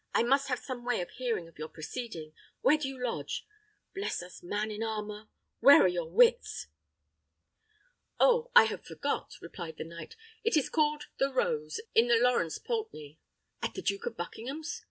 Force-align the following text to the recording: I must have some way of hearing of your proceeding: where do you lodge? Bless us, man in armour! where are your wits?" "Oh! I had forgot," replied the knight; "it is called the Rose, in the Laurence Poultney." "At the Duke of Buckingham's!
I 0.15 0.23
must 0.23 0.47
have 0.47 0.57
some 0.57 0.83
way 0.83 0.99
of 1.01 1.11
hearing 1.11 1.47
of 1.47 1.59
your 1.59 1.67
proceeding: 1.67 2.33
where 2.61 2.75
do 2.75 2.87
you 2.87 2.97
lodge? 3.03 3.45
Bless 3.93 4.23
us, 4.23 4.41
man 4.41 4.71
in 4.71 4.81
armour! 4.81 5.27
where 5.59 5.83
are 5.83 5.87
your 5.87 6.09
wits?" 6.09 6.65
"Oh! 8.19 8.49
I 8.55 8.63
had 8.63 8.83
forgot," 8.83 9.35
replied 9.43 9.77
the 9.77 9.83
knight; 9.83 10.15
"it 10.43 10.57
is 10.57 10.71
called 10.71 11.03
the 11.19 11.31
Rose, 11.31 11.79
in 11.93 12.07
the 12.07 12.17
Laurence 12.17 12.57
Poultney." 12.57 13.19
"At 13.61 13.75
the 13.75 13.83
Duke 13.83 14.07
of 14.07 14.17
Buckingham's! 14.17 14.79